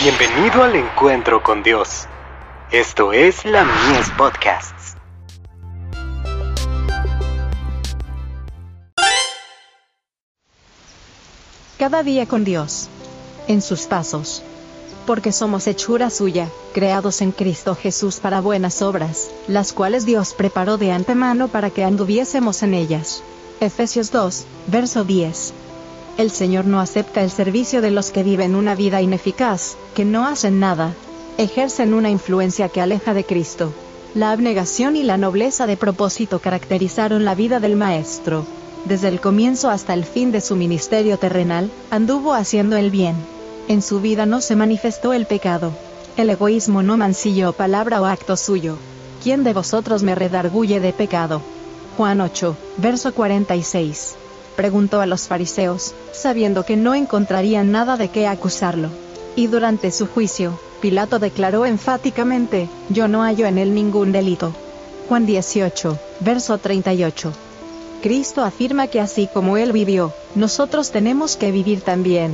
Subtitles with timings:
[0.00, 2.06] Bienvenido al encuentro con Dios.
[2.70, 4.94] Esto es la Mies Podcasts.
[11.78, 12.88] Cada día con Dios.
[13.48, 14.44] En sus pasos.
[15.04, 20.78] Porque somos hechura suya, creados en Cristo Jesús para buenas obras, las cuales Dios preparó
[20.78, 23.24] de antemano para que anduviésemos en ellas.
[23.58, 25.54] Efesios 2, verso 10.
[26.18, 30.26] El Señor no acepta el servicio de los que viven una vida ineficaz, que no
[30.26, 30.94] hacen nada,
[31.36, 33.72] ejercen una influencia que aleja de Cristo.
[34.16, 38.44] La abnegación y la nobleza de propósito caracterizaron la vida del Maestro.
[38.84, 43.14] Desde el comienzo hasta el fin de su ministerio terrenal, anduvo haciendo el bien.
[43.68, 45.70] En su vida no se manifestó el pecado.
[46.16, 48.76] El egoísmo no mancilló palabra o acto suyo.
[49.22, 51.42] ¿Quién de vosotros me redarguye de pecado?
[51.96, 54.16] Juan 8, verso 46.
[54.58, 58.88] Preguntó a los fariseos, sabiendo que no encontrarían nada de qué acusarlo.
[59.36, 64.52] Y durante su juicio, Pilato declaró enfáticamente, yo no hallo en él ningún delito.
[65.08, 67.32] Juan 18, verso 38.
[68.02, 72.32] Cristo afirma que así como Él vivió, nosotros tenemos que vivir también.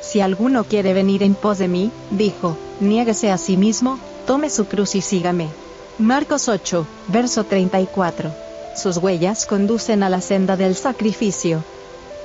[0.00, 4.64] Si alguno quiere venir en pos de mí, dijo, niéguese a sí mismo, tome su
[4.64, 5.50] cruz y sígame.
[5.98, 8.45] Marcos 8, verso 34
[8.76, 11.64] sus huellas conducen a la senda del sacrificio.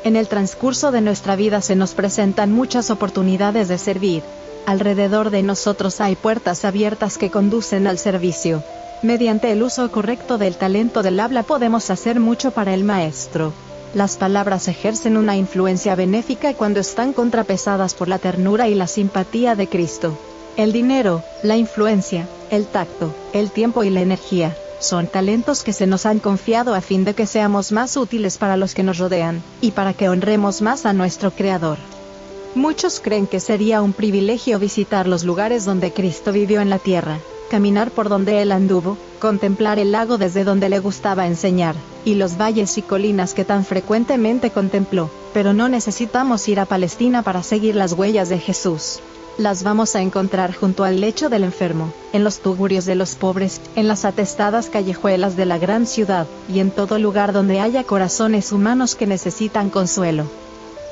[0.04, 4.24] En el transcurso de nuestra vida se nos presentan muchas oportunidades de servir.
[4.66, 8.64] Alrededor de nosotros hay puertas abiertas que conducen al servicio.
[9.04, 13.54] Mediante el uso correcto del talento del habla podemos hacer mucho para el maestro.
[13.94, 19.56] Las palabras ejercen una influencia benéfica cuando están contrapesadas por la ternura y la simpatía
[19.56, 20.18] de Cristo.
[20.58, 25.88] El dinero, la influencia, el tacto, el tiempo y la energía son talentos que se
[25.88, 29.42] nos han confiado a fin de que seamos más útiles para los que nos rodean,
[29.62, 31.78] y para que honremos más a nuestro Creador.
[32.56, 37.20] Muchos creen que sería un privilegio visitar los lugares donde Cristo vivió en la tierra,
[37.50, 42.38] caminar por donde Él anduvo, contemplar el lago desde donde le gustaba enseñar, y los
[42.38, 47.76] valles y colinas que tan frecuentemente contempló, pero no necesitamos ir a Palestina para seguir
[47.76, 49.00] las huellas de Jesús
[49.42, 53.60] las vamos a encontrar junto al lecho del enfermo, en los tugurios de los pobres,
[53.76, 58.52] en las atestadas callejuelas de la gran ciudad, y en todo lugar donde haya corazones
[58.52, 60.26] humanos que necesitan consuelo.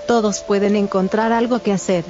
[0.07, 2.03] Todos pueden encontrar algo que hacer,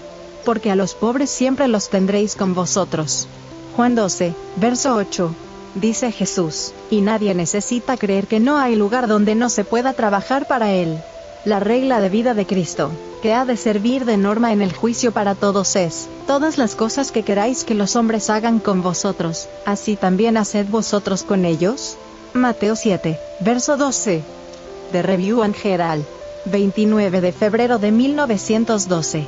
[0.45, 3.27] porque a los pobres siempre los tendréis con vosotros.
[3.75, 5.35] Juan 12, verso 8.
[5.75, 10.47] Dice Jesús, y nadie necesita creer que no hay lugar donde no se pueda trabajar
[10.47, 10.97] para él.
[11.45, 15.11] La regla de vida de Cristo, que ha de servir de norma en el juicio
[15.11, 19.95] para todos es, todas las cosas que queráis que los hombres hagan con vosotros, así
[19.95, 21.97] también haced vosotros con ellos.
[22.33, 24.23] Mateo 7, verso 12.
[24.91, 26.05] The Review and Herald.
[26.45, 29.27] 29 de febrero de 1912.